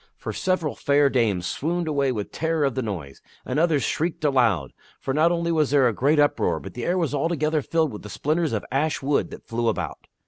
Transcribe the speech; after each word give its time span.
For 0.17 0.33
several 0.33 0.73
fair 0.73 1.11
dames 1.11 1.45
swooned 1.45 1.87
away 1.87 2.11
with 2.11 2.31
terror 2.31 2.63
of 2.65 2.73
the 2.73 2.81
noise, 2.81 3.21
and 3.45 3.59
others 3.59 3.83
shrieked 3.83 4.23
aloud; 4.25 4.73
for 4.99 5.13
not 5.13 5.31
only 5.31 5.51
was 5.51 5.69
there 5.69 5.85
that 5.85 5.93
great 5.93 6.17
uproar, 6.17 6.59
but 6.59 6.73
the 6.73 6.85
air 6.85 6.97
was 6.97 7.13
altogether 7.13 7.61
filled 7.61 7.93
with 7.93 8.01
the 8.01 8.09
splinters 8.09 8.51
of 8.51 8.65
ash 8.71 9.03
wood 9.03 9.29
that 9.29 9.45
flew 9.47 9.67
about. 9.67 10.07